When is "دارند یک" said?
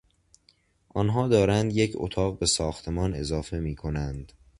1.27-1.93